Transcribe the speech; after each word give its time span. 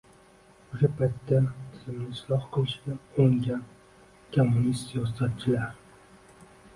o‘sha 0.75 0.87
paytda 1.01 1.41
tizimni 1.73 2.07
isloh 2.15 2.47
qilishga 2.55 2.95
uringan 3.17 3.61
kommunist 4.39 4.95
siyosatchilar 4.95 5.77